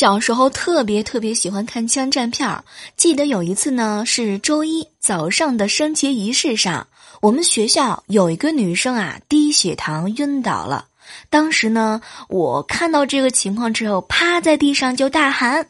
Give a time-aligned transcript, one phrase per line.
[0.00, 2.64] 小时候特别特别喜欢看枪战片儿，
[2.96, 6.88] 记得有一次呢，是周一早上的升旗仪式上，
[7.20, 10.86] 我们学校有一个女生啊低血糖晕倒了。
[11.28, 12.00] 当时呢，
[12.30, 15.68] 我看到这个情况之后，趴在地上就大喊：“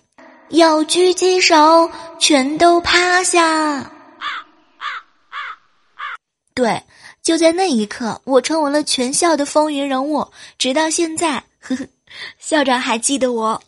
[0.51, 1.91] 要狙击手，
[2.21, 3.91] 全都趴下！”
[6.55, 6.80] 对，
[7.21, 11.85] 就在那一刻，我成为了全校的风云人物，直到现在，呵呵，
[12.38, 13.60] 校长还记得我。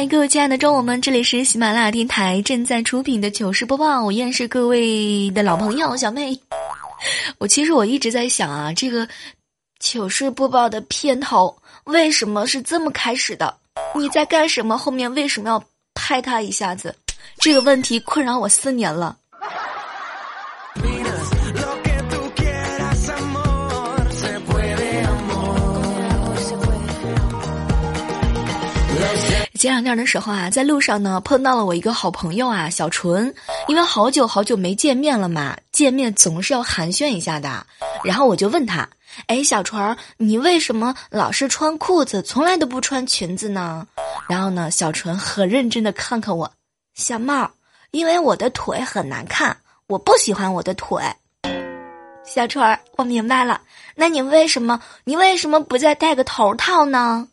[0.00, 6.34] 嗨，各位亲爱的中午们，这里是喜马拉雅电台正在出品的糗事播报，我依然是各位的老朋友小妹。
[7.36, 9.06] 我其实我一直在想啊，这个
[9.78, 13.54] 糗事播报的片头为什么是这么开始的？
[13.94, 14.78] 你在干什么？
[14.78, 16.96] 后面为什么要拍他一下子？
[17.36, 19.14] 这个问题困扰我四年了。
[29.60, 33.34] 前两天的时候啊，在路上呢碰到了我一个好朋友啊，小纯，
[33.68, 37.66] 因为好久好久没见面了嘛，见面总是要寒暄一下的。
[38.02, 38.88] 然后我就问他
[39.28, 43.86] ：“哎，小纯，你为什么老是穿裤子，从来都不穿裙子呢？”
[44.30, 46.50] 然后呢，小纯很认真的看看我，
[46.94, 47.50] 小帽，
[47.90, 49.54] 因为我的腿很难看，
[49.88, 51.02] 我不喜欢我的腿。
[52.24, 53.60] 小纯，我明白了，
[53.94, 57.28] 那你为什么你为什么不再戴个头套呢？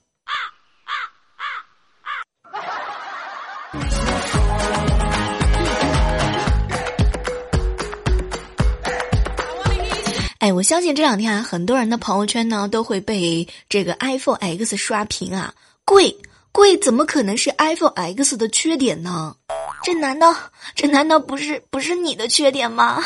[10.48, 15.54] 哎，我相信这两天啊，很多人的朋友圈呢都会被这个 iPhone X 刷屏啊，
[15.84, 16.18] 贵
[16.54, 19.36] 贵怎么可能是 iPhone X 的缺点呢？
[19.84, 20.34] 这难道
[20.74, 23.04] 这难道不是不是你的缺点吗？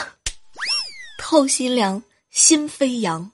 [1.18, 3.32] 透心凉，心飞扬。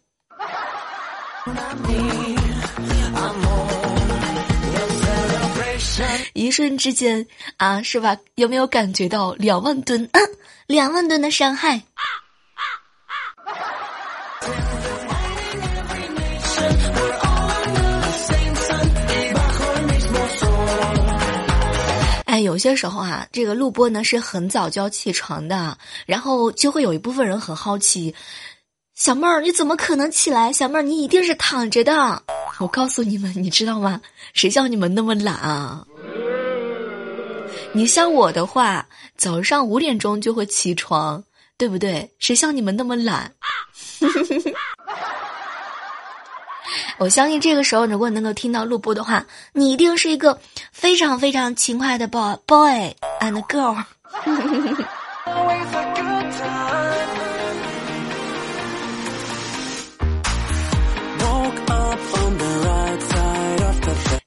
[6.31, 8.15] 一瞬之间啊，是吧？
[8.35, 10.09] 有没有感觉到两万吨，
[10.65, 11.75] 两万吨的伤害？
[11.75, 12.03] 啊，
[22.47, 28.15] 有些时候啊，这个录播呢是很早就要起床的，然后就会有一部分人很好奇，
[28.95, 30.53] 小妹儿你怎么可能起来？
[30.53, 32.23] 小妹儿你一定是躺着的。
[32.59, 34.01] 我告诉你们，你知道吗？
[34.33, 35.85] 谁像你们那么懒啊？
[37.73, 38.87] 你像我的话，
[39.17, 41.21] 早上五点钟就会起床，
[41.57, 42.09] 对不对？
[42.17, 43.29] 谁像你们那么懒？
[46.97, 50.39] 我相信这个时候，如果你能够听到录播的话，你一定是一个
[50.71, 53.83] 非常非常勤快的 boy boy and girl。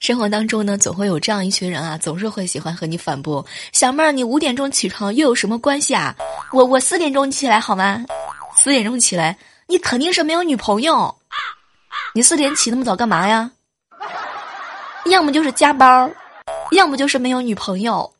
[0.00, 3.44] 生活当中呢，总会有这样一群人啊，总是会喜欢和你反驳。
[3.72, 6.16] 小妹儿，你五点钟起床又有什么关系啊？
[6.52, 8.04] 我我四点钟起来好吗？
[8.56, 9.36] 四点钟起来，
[9.68, 11.14] 你肯定是没有女朋友。
[12.12, 13.50] 你四点起那么早干嘛呀？
[15.06, 16.12] 要么就是加班儿，
[16.72, 18.12] 要么就是没有女朋友。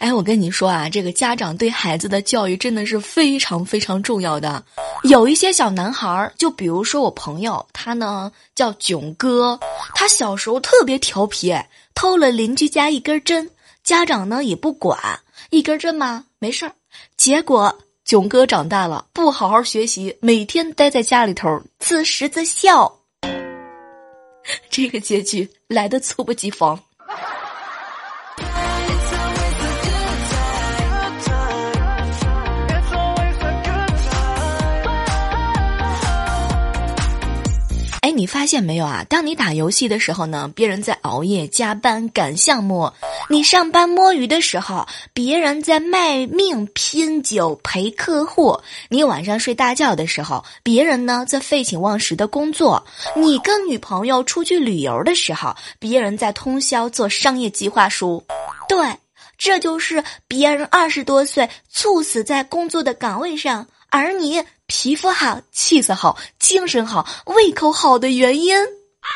[0.00, 4.62] 哎，我跟你说啊，这个家长对孩子的教育真的是非常非常重要的。
[5.04, 9.58] 有一些小男孩儿，就比如说我朋友，他呢叫囧哥，
[9.94, 11.56] 他小时候特别调皮，
[11.94, 13.50] 偷了邻居家一根针，
[13.82, 14.98] 家长呢也不管，
[15.50, 16.72] 一根针吗没事儿。
[17.16, 23.00] 结果囧哥长大了，不好好学习，每天待在家里头自食自笑，
[24.70, 26.80] 这个结局来的猝不及防。
[38.28, 39.04] 发现没有啊？
[39.08, 42.92] 当你打游戏的时候呢，别人在熬夜加班赶项目；
[43.28, 52.84] 你上班摸鱼的时候，别人在卖命拼酒陪客户；你晚上睡大觉的时候，别人呢在废寝忘食的工作；
[53.16, 58.22] 你跟女朋友出去旅游的时候，别人在通宵做商业计划书。
[58.68, 58.78] 对，
[59.38, 64.44] 这就是别人二十多岁猝死在工作的岗位上，而你。
[64.68, 68.54] 皮肤好，气色好，精神好，胃口好的原因。
[68.54, 69.08] 啊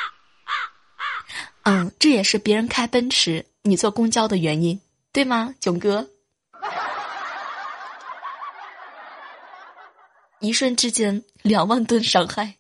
[0.44, 0.52] 啊
[0.96, 1.04] 啊
[1.64, 4.80] 嗯，这也是别人开奔驰，你坐公交的原因，
[5.12, 6.08] 对吗，囧哥？
[10.40, 12.56] 一瞬之间，两万吨伤害。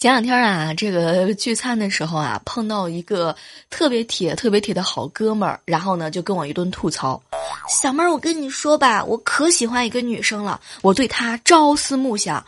[0.00, 3.36] 前两天啊，这个聚餐的时候啊，碰到一个
[3.68, 7.22] 特别铁、特别铁的好哥们儿，然后呢，就跟我一顿吐槽
[7.68, 12.42] ：“小妹儿，我跟你说吧，我可喜欢一个女生了，我对她朝思暮想。”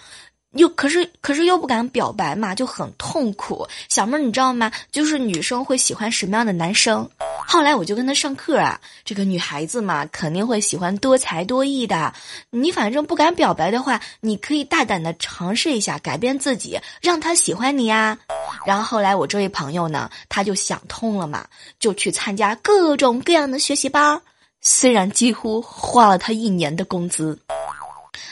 [0.52, 3.66] 又可是可是又不敢表白嘛，就很痛苦。
[3.88, 4.70] 小妹儿，你知道吗？
[4.90, 7.08] 就是女生会喜欢什么样的男生？
[7.46, 12.12] 后来我就跟他上课啊，这个女孩子嘛，肯定会喜欢多才多艺的。
[12.50, 18.18] 你反正不敢表白的话，你可以大胆的尝试一下，改变自己，让他喜欢你呀。
[18.64, 21.46] 然后后来我这位朋友呢，他就想通了嘛，
[21.80, 24.22] 就去参加各种各样的学习班儿，
[24.60, 27.38] 虽然几乎花了他一年的工资。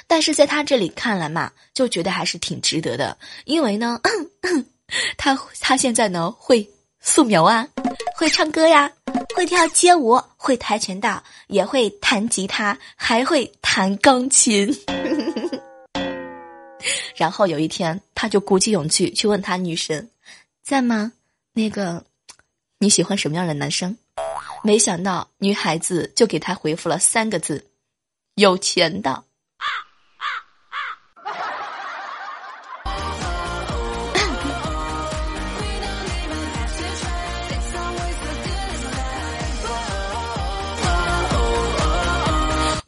[0.06, 4.00] 但是在他这里看来嘛，就觉得还是挺值得的，因为呢，
[5.16, 6.68] 他他现在呢会
[7.00, 7.66] 素描啊，
[8.16, 8.90] 会唱歌呀，
[9.34, 14.68] 会跳街舞，会跆拳道，也会弹吉他，还会弹钢琴。
[17.16, 20.10] 然后有一天，他就鼓起勇气去问他女神，
[20.62, 21.12] 在吗？
[21.52, 22.04] 那个
[22.78, 23.96] 你喜欢什么样的男生？
[24.62, 27.66] 没想到女孩子就给他回复了三个字：
[28.34, 29.24] 有钱的。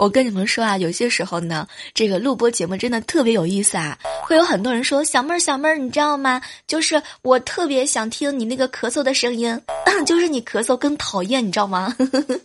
[0.03, 1.65] 我跟你们说啊，有些时候呢，
[1.95, 3.97] 这个录播节目真的特别有意思啊。
[4.25, 6.43] 会有很多人说：“小妹儿，小妹儿，你知道吗？
[6.67, 9.57] 就是我特别想听你那个咳嗽的声音，
[10.05, 11.97] 就是你咳嗽更讨厌，你知道吗？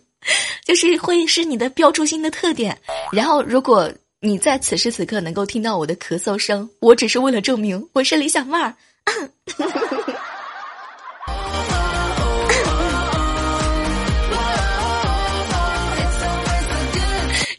[0.64, 2.78] 就是会是你的标注性的特点。
[3.12, 8.72] 然后，如果你在此时此刻能够听到我的咳嗽声，我只是为了证明我是李小妹儿。”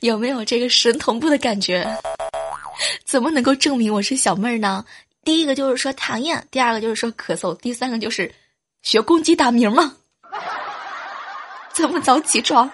[0.00, 1.86] 有没有这个神同步的感觉？
[3.04, 4.84] 怎么能够证明我是小妹儿呢？
[5.24, 8.32] 第一个就是说讨厌，第二个就是说咳嗽，第三个就是
[8.82, 9.96] 学公鸡打鸣嘛。
[11.72, 12.70] 这么早起床？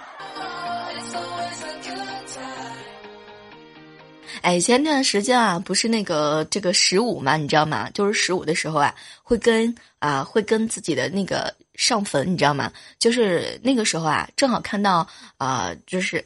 [4.42, 7.88] 哎，前段时间啊，不是那个这个十五嘛，你知道吗？
[7.94, 12.70] 就是十五的时候啊，会跟啊会跟自己的那个上坟，你知道吗？
[12.98, 16.22] 就是那个时候啊，正好看到啊，就是。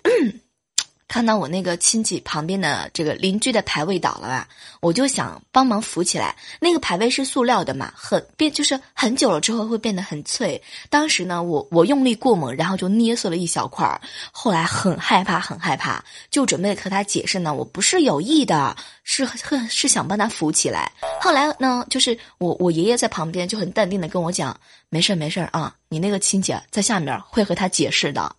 [1.08, 4.46] 看到我那个亲戚旁边的这个邻居的牌位倒了吧，
[4.80, 6.36] 我就想帮忙扶起来。
[6.60, 10.62] 那个牌位是塑料的嘛，很变就是很久了之后会变得很脆。
[10.90, 13.98] 当时呢，我我用力过猛，然后就捏碎了一小块儿。
[14.30, 20.92] 后来很害怕，很害怕，就准备和他解释呢，我不是有意的，是是是想帮他扶起来。
[21.20, 24.54] 后来呢，就是我我爷爷在旁边就很淡定的跟我讲，
[24.90, 28.20] 没事没事啊，你那个亲戚在下面会和他解释的。
[28.20, 28.34] 啊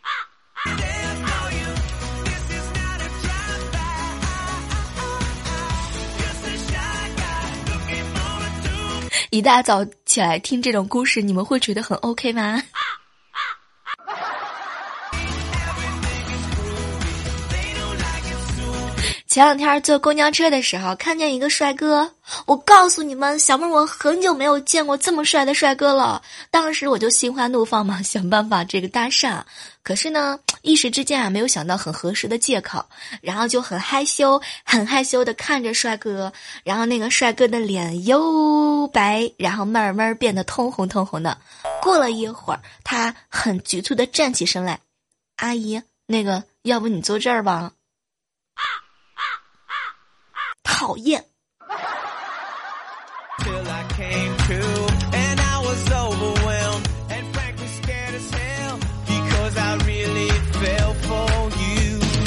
[0.00, 1.03] 啊啊
[9.34, 12.62] 一大早起来听这种故事，你们会觉得很 OK 吗？
[19.34, 22.08] 前两天坐公交车的时候，看见一个帅哥。
[22.46, 26.22] 我告诉你们，小妹，我很久没有见过这么帅的帅哥了。
[26.52, 29.42] 当时我就心花怒放嘛，想办法这个搭讪。
[29.82, 32.86] 可是呢，一时之间啊，没有想到很合适的借口，
[33.20, 36.32] 然后就很害羞，很害羞的看着帅哥。
[36.62, 41.36] 然后那个帅哥的脸又白，然后慢慢变得通红通红的。
[41.82, 44.78] 过了一会儿，他很局促的站起身来
[45.38, 47.72] ：“阿姨，那个，要不你坐这儿吧。”
[50.64, 51.24] 讨厌。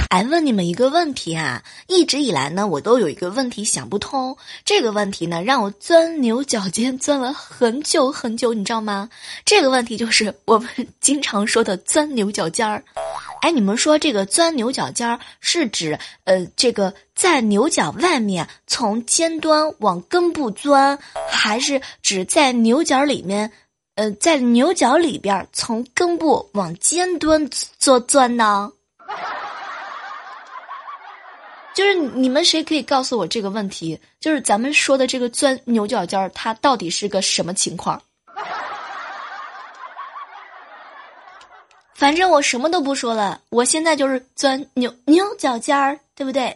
[0.09, 1.61] 哎，问你们一个问题啊！
[1.87, 4.35] 一直以来呢，我都有一个问题想不通。
[4.63, 9.09] 这个问题呢，让我钻牛角尖，钻了很久很久，你知道吗？
[9.43, 10.69] 这个问题就是我们
[11.01, 12.81] 经常说的钻牛角尖儿。
[13.41, 20.97] 哎，你们说这个钻牛角尖儿是指呃，这个在牛角外面从尖端往根部钻，
[21.29, 23.51] 还是指在牛角里面，
[23.95, 28.71] 呃，在牛角里边从根部往尖端做钻呢？
[31.75, 33.99] 就是你们谁可以告诉我这个问题？
[34.19, 38.01] 就是咱们说的这个钻牛角尖儿，它到底是个什么情况？
[41.97, 46.55] 反正我什么都不说了，我现在就是钻牛牛角尖儿，对不对？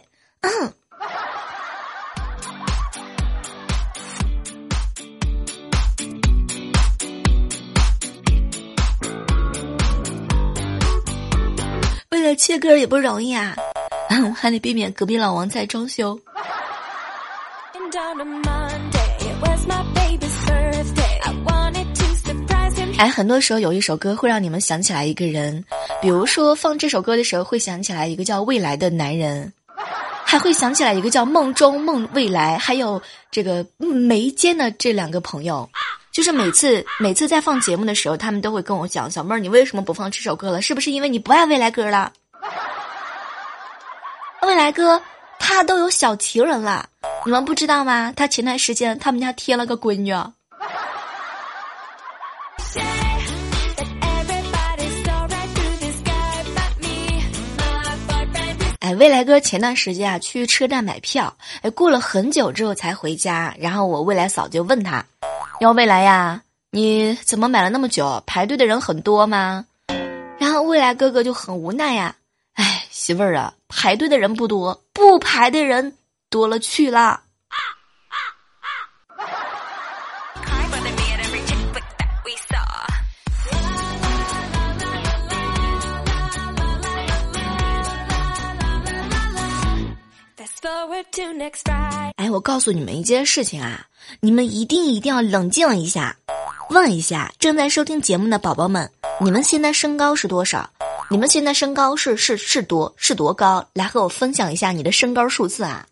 [12.10, 13.56] 为了切歌也不容易啊。
[14.36, 16.16] 还得避免隔壁老王在装修。
[23.02, 25.64] 哎，很多时候有一首歌会让你们想起来一个人，
[26.00, 29.52] 比如说放这首歌的时候会想起来一个叫未来的男人，
[30.24, 35.68] 还会想起来一个叫梦中梦未来，还有这个眉间的这两个朋友。
[36.12, 40.62] 就是每次每次在放节目的时候，他们都会跟我讲：“小妹儿，你为什么不放这首歌了？
[40.62, 42.12] 是不是因为你不爱未来歌了？”
[44.46, 45.02] 未来哥，
[45.40, 46.88] 他都有小情人了，
[47.24, 48.12] 你们不知道吗？
[48.14, 50.14] 他前段时间他们家添了个闺女。
[58.80, 63.54] 哎，未来哥前段时间啊去车站买票，哎，过了很久之后才回家。
[63.58, 65.04] 然后我未来嫂就问他
[65.60, 68.22] ：“要未来呀，你怎么买了那么久？
[68.26, 69.64] 排队的人很多吗？”
[70.38, 72.16] 然后未来哥哥就很无奈呀。
[72.54, 75.96] 哎，媳妇儿啊，排队的人不多，不排的人
[76.28, 77.20] 多了去了。
[92.16, 93.84] 哎，我告诉你们一件事情啊，
[94.20, 96.16] 你们一定一定要冷静一下，
[96.70, 98.88] 问一下正在收听节目的宝宝们，
[99.20, 100.70] 你们现在身高是多少？
[101.10, 103.66] 你们现在身高是是是多是多高？
[103.72, 105.84] 来和我分享一下你的身高数字啊！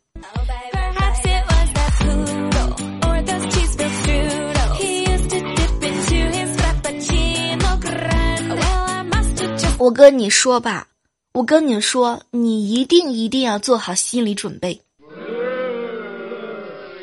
[9.78, 10.86] 我跟你说吧，
[11.32, 14.80] 我跟你说，你一定一定要做好心理准备。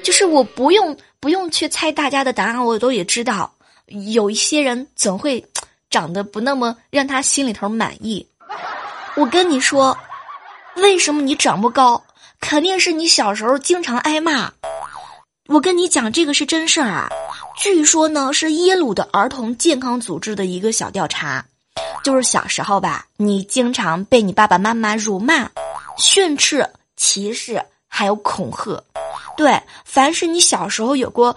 [0.03, 3.53] 就是我不用不用去猜大家的答案，我都也知道，
[4.13, 5.46] 有一些人总会。
[5.89, 8.27] 长得不那么让他心里头满意，
[9.15, 9.98] 我跟你说，
[10.75, 12.03] 为什么你长不高？
[12.41, 14.51] 肯定是你小时候经常挨骂。
[15.48, 17.10] 我跟你讲，这个是真事儿啊。
[17.55, 21.46] 据说呢，是耶鲁的儿童健康组织的一个小调查，
[22.07, 25.51] 就是小时候吧，你经常被你爸爸妈妈辱骂、
[25.97, 28.81] 训斥、歧视，还有恐吓。
[29.35, 31.35] 对，凡是你小时候有过。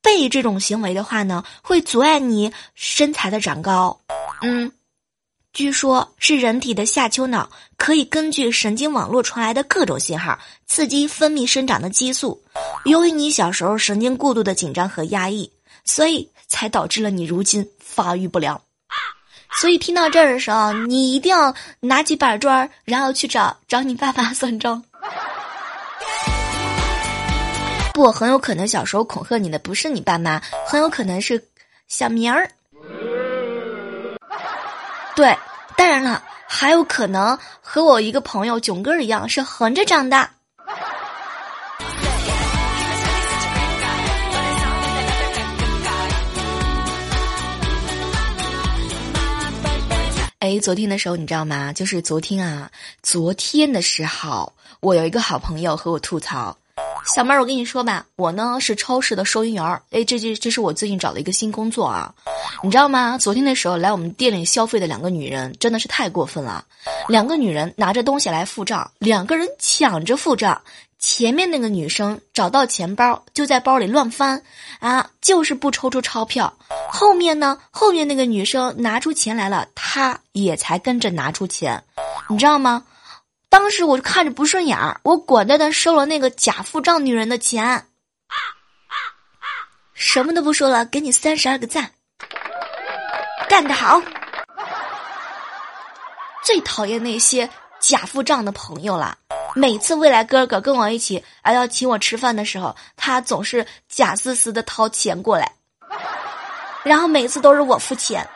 [0.00, 3.98] 背这种行为的话呢，会阻碍你身材的长高。
[4.42, 4.70] 嗯，
[5.52, 12.40] 据说是人体的下丘脑可以根据神经网络传来的各种信号，刺激分泌生长的激素。
[12.84, 15.50] 由于你小时候神经过度的紧张和压抑，
[15.84, 18.60] 所以才导致了你如今发育不良。
[19.60, 24.82] 所以听到这儿的时候，你一定要拿起板砖，然后去找找你爸爸算账。
[27.94, 31.42] 不，很有可能小时候恐吓你的不是你爸妈，很有可能是
[31.86, 32.50] 小明儿。
[35.14, 35.36] 对，
[35.76, 40.28] 当然了，还有可能和我一个朋友囧哥一样是横着长的。
[50.44, 51.72] 哎，昨天的时候你知道吗？
[51.72, 52.70] 就是昨天啊，
[53.02, 56.54] 昨天的时候，我有一个好朋友和我吐槽。
[57.06, 59.80] 小妹儿，我跟你说吧，我呢是超市的收银员儿。
[59.90, 62.14] 哎，这这这是我最近找的一个新工作啊，
[62.62, 63.16] 你知道吗？
[63.16, 66.62] 昨天的时候来我们店里消费的两个女人真的是太过分了。
[67.08, 70.60] 两个女人拿着东西来付账，两个人抢着付账。
[71.06, 74.42] 前面那个女生找到钱包就在包里乱翻，
[74.78, 76.50] 啊，就是不抽出钞票。
[76.88, 81.84] 后面呢，后面那个女生拿出钱来了，她也才跟着拿出钱，
[82.30, 82.86] 你知道吗？
[83.50, 87.84] 当时我就看着不顺眼儿，我果断的收了那个假付账女人的钱。
[89.92, 91.90] 什么都不说了，给你三十二个赞，
[93.46, 94.00] 干得好！
[96.42, 99.18] 最讨厌那些假付账的朋友了。
[99.54, 105.52] 每次未来哥哥跟我一起啊要请我吃饭的时候，他总是假自私的掏钱过来，
[106.82, 108.28] 然后每次都是我付钱。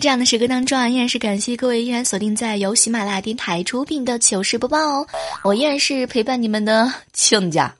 [0.00, 5.06] 这样的时刻当中啊，依然是感谢各位依然锁定在由喜马拉雅电台出品的糗事播报哦。
[5.42, 7.70] 我依然是陪伴你们的亲家。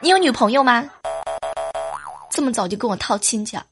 [0.00, 0.88] 你有女朋友吗？
[2.30, 3.64] 这么早就跟我套亲家？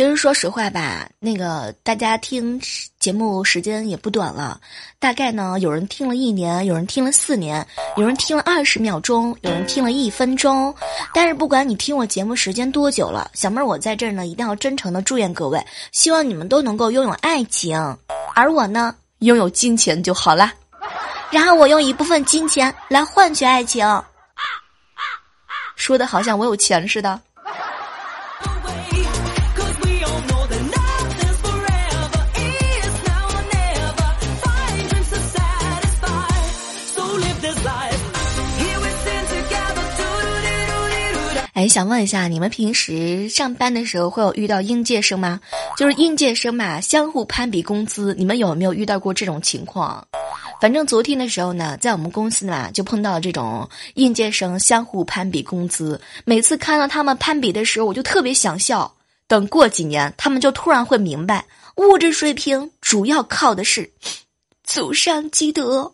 [0.00, 2.58] 其实说实话吧，那个大家听
[2.98, 4.58] 节目时间也不短了，
[4.98, 7.66] 大概呢，有人听了一年，有人听了四年，
[7.98, 10.74] 有人听了二十秒钟，有人听了一分钟。
[11.12, 17.78] 但是不管你听我节目时间多久了，小妹儿我在这儿呢，一定要真诚的祝愿各位，希望你们都能够拥有爱情，
[18.34, 20.50] 而我呢，拥有金钱就好了。
[21.30, 23.86] 然后我用一部分金钱来换取爱情，
[25.76, 27.20] 说的好像我有钱似的。
[41.60, 45.38] 哎，想问一下，你们平时上班的时候会有遇到应届生吗？
[45.76, 50.02] 就是应届生嘛，相互攀比工资，你们有没有遇到过这种情况？
[50.58, 56.00] 反正昨天的时候呢，在我们公司呢，就碰到了这种应届生相互攀比工资。
[56.24, 58.90] 每次看到他们攀比的时候，我就特别想笑。
[59.28, 61.44] 等过几年，他们就突然会明白，
[61.76, 63.92] 物质水平主要靠的是
[64.64, 65.92] 祖上积德。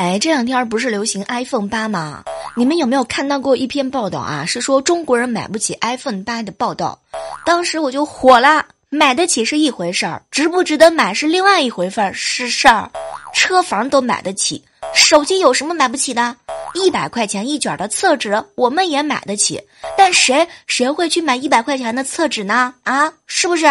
[0.00, 2.24] 哎，这两天不是流行 iPhone 八吗？
[2.56, 4.46] 你们有没有看到过一篇报道啊？
[4.46, 6.98] 是说中国人买不起 iPhone 八的报道。
[7.44, 12.90] 当时我就火了，买得起是一回事儿，值不值得买是另外一回事儿，是事儿。
[13.34, 14.64] 车房都买得起，
[14.94, 16.34] 手机有什么买不起的？
[16.72, 19.62] 一百块钱一卷的厕纸我们也买得起，
[19.98, 22.72] 但谁谁会去买一百块钱的厕纸呢？
[22.84, 23.66] 啊，是不是？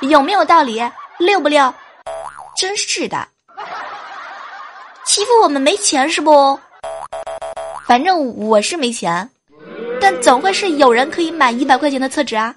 [0.00, 0.82] 有没有道理？
[1.20, 1.72] 六不六？
[2.56, 3.28] 真是的。
[5.14, 6.58] 欺负我们没钱是不？
[7.86, 9.28] 反正我是没钱，
[10.00, 12.56] 但总会是有人可以买一百块钱的厕纸啊。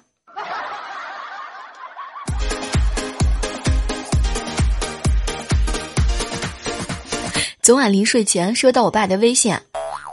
[7.60, 9.54] 昨晚临睡前收到我爸的微信，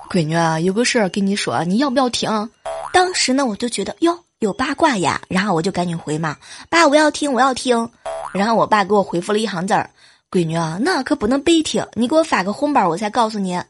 [0.09, 2.49] 闺女啊，有个事儿跟你说，你要不要听？
[2.91, 6.35] 当时呢，我就觉得哟，有八卦呀，然后我就赶紧回嘛，
[6.69, 7.89] 爸，我要听，我要听。
[8.33, 9.89] 然后我爸给我回复了一行字儿。
[10.33, 13.61] 闺女啊，那可不能白听，你给我发个红包，我才告诉你。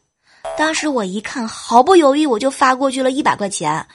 [0.56, 3.86] 当时我一看，毫不犹豫，我就发过去了一百块钱。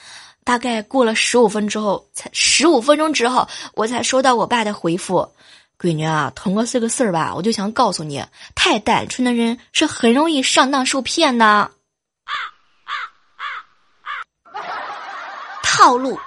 [0.43, 5.27] 大概过了十五分之后，才十五分钟之后，我才收到我爸的回复。
[5.79, 11.71] 闺女啊，通过这个事儿吧，我就想告诉你，太单纯的人是很容易上当受骗的。
[15.63, 16.19] 套路。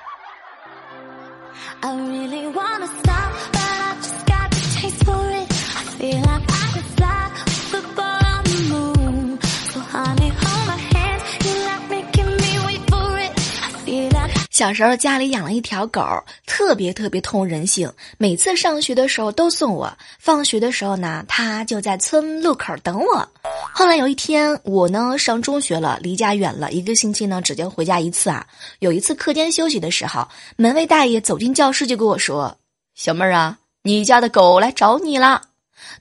[14.62, 16.00] 小时候家里养了一条狗，
[16.46, 17.92] 特别特别通人性。
[18.16, 23.28] 每次上学的时候都送我，放学的时候呢，它就在村路口等我。
[23.72, 28.46] 后来有一天，我呢上中学了，离家远了，一个星期呢只能回家一次啊。
[28.78, 32.56] 有一次课间休息的时候，门卫大爷走进教室就跟我说
[32.94, 35.42] ：“小妹儿啊，你家的狗来找你了。”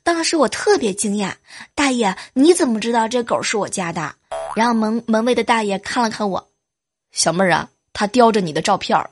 [0.03, 1.33] 当时我特别惊讶，
[1.73, 4.13] 大爷你怎么知道这狗是我家的？
[4.55, 6.47] 然后门门卫的大爷看了看我，
[7.11, 7.67] 小妹儿啊。
[7.93, 9.09] 他叼着你的照片儿。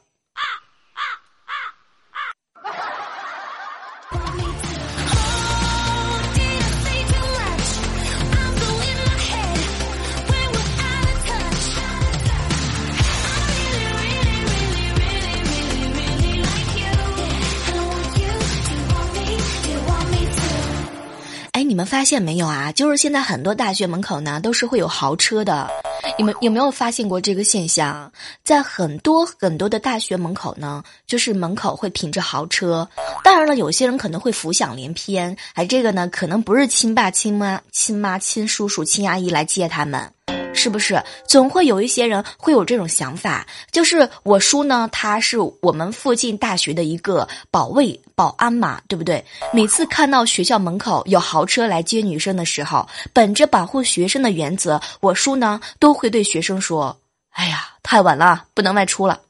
[21.52, 22.72] 哎，你们发现没有啊？
[22.72, 25.70] 就是现在很多大学门口呢，都是会有豪车的。
[26.18, 28.12] 你们有没有发现过这个现象？
[28.44, 32.88] 在很多很多的大学门口呢，就是门口会停着豪车。
[33.24, 40.12] 当然了，有些人可能会浮想联翩，哎，这个呢，可能不是亲爸、亲妈、亲妈、亲叔叔、亲阿姨来接他们。
[40.54, 43.48] 是不是总会有一些人会有这种想法？
[43.72, 49.24] 就是我叔呢，他是我们附近大学的一个保卫保安嘛，对不对？
[49.54, 56.98] 每次看到学校门口有豪车来接女生的时候，本着保护学生的原则，我叔呢都会对学生说
[57.32, 59.22] ：“哎呀，太晚了，不能外出了。”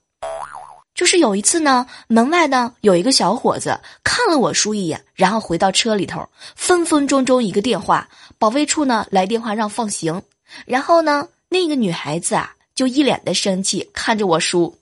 [0.95, 10.19] 就是有一次呢，门外呢有一个小伙子看了我叔一眼，然后回到车里头，分分钟钟一个电话，保卫处呢来电话让放行。
[10.65, 14.77] 然后呢，那个女孩子啊，就一脸的生气看着我叔，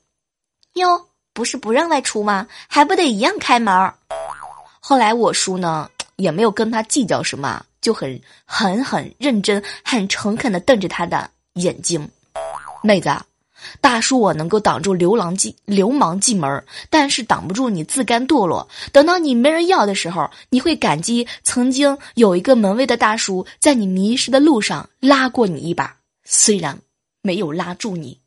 [0.74, 2.48] 哟，不是不让外出吗？
[2.68, 3.94] 还不得一样开门？
[4.80, 12.10] 后来我叔呢，也没有跟她计较什么，就很很很认真、很诚恳的瞪着她的眼睛，
[12.82, 13.10] 妹子，
[13.82, 18.68] 大叔我能够挡住流浪进流氓进门，但是挡不住你自甘堕落。
[18.92, 26.80] 等到你没人要的时候，你会感激曾经有一个门卫的大叔在你迷失的路上拉过你一把，虽然
[27.22, 28.20] 没有拉住你。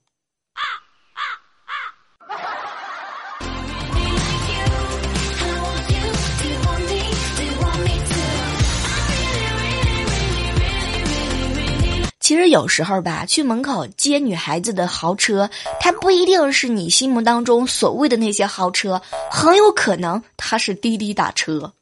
[12.41, 15.49] 实有时候吧，去门口接女孩子的豪车，
[15.79, 19.01] 它不一定是你心目当中所谓的那些豪车，
[19.31, 21.73] 很有可能它是滴滴打车。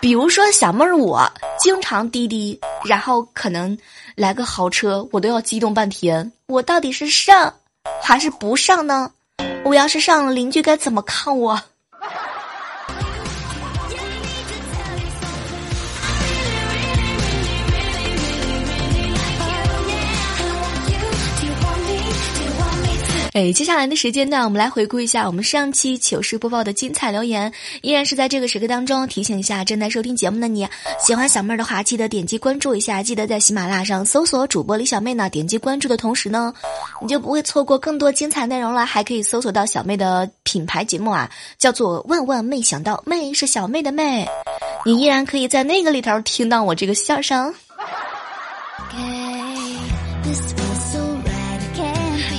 [0.00, 1.26] 比如说小妹儿，我
[1.58, 3.76] 经常滴滴，然后可能
[4.14, 6.30] 来个豪车，我都要激动半天。
[6.46, 7.54] 我到底是上
[8.02, 9.10] 还是不上呢？
[9.64, 11.58] 我要是上了，邻居该怎么看我？
[23.34, 27.52] 哎，接下来的时间呢，我们来回顾一下我们上期糗事播报的精彩留言。
[27.82, 30.68] 依然是在这个时刻当中，提醒一下正在收听节目的你，
[31.00, 33.02] 喜欢小妹儿的话，记得点击关注一下。
[33.02, 36.54] 记得在喜马拉雅上搜索主播李小妹呢，点击关注的同时呢，
[37.02, 38.86] 你就不会错过更多精彩内容了。
[38.86, 44.28] 还可以搜索到小妹的品牌节目啊，叫做“万万没想到”，妹是小妹的妹，
[44.86, 47.52] 你依然可以在那个里头听到我这个笑声。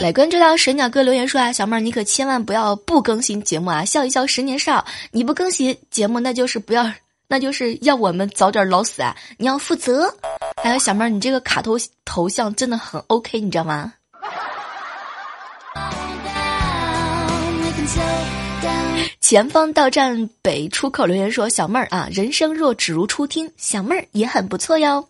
[0.02, 3.84] 来关注到神鸟哥留言说啊，小妹儿你可千万不要不更新节目啊！
[3.84, 6.88] 笑一笑十年少，你不更新节目那就是不要，
[7.28, 9.16] 那就是要我们早点老死啊！
[9.38, 10.14] 你要负责。
[10.62, 13.94] 还有小妹儿，你这个卡头头像真的很 OK，你知道吗？
[19.22, 25.08] 前方到站北出口留言说，小妹儿啊，人生若只如初听，小妹儿也很不错哟。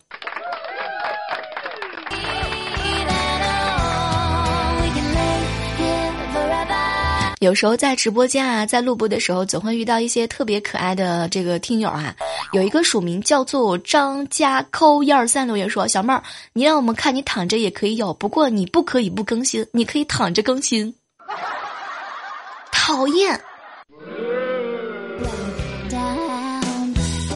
[7.40, 12.14] 有时候在直播间啊，在录播的时候，总会遇到一些特别可爱的这个听友啊。
[12.52, 16.22] 有一个署名叫做张家扣一二三留言说：“小妹儿，
[16.54, 20.94] 你让我们看你躺着也可以有，不过你不可以不更新，你可以躺着更新。”
[22.72, 23.38] 讨厌！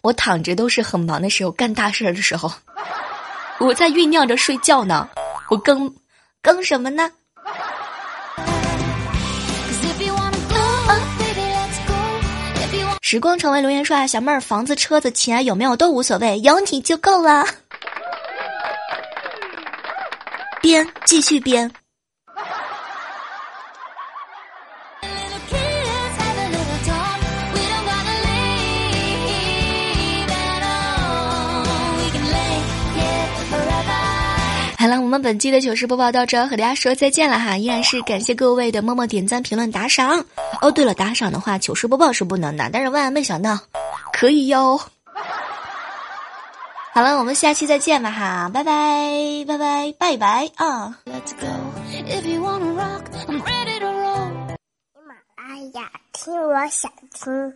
[0.02, 2.50] 我躺着都是很忙的时候，干大事儿的时候，
[3.58, 5.06] 我在酝酿着睡觉呢。
[5.50, 5.94] 我更
[6.40, 7.10] 更什么呢？
[13.10, 17.44] 时光成为留言说啊，小妹儿，房子、车子、钱有没有都无所谓，有你就够了。
[20.62, 21.68] 编，继续编。
[35.10, 37.58] 们本期的糗事播报到这，和大家说再见了哈！
[37.58, 40.24] 依然是感谢各位的默默点赞、评论、打赏。
[40.62, 43.58] 哦，对了，打赏的话，糗事播报是不能的，但是万万没想到，
[44.12, 44.80] 可以哟。
[46.92, 48.50] 好了，我们下期再见吧哈！
[48.52, 50.96] 拜拜，拜拜，拜拜啊！
[51.04, 51.12] 喜
[52.38, 52.58] 马
[55.36, 57.52] 拉雅，听我想听。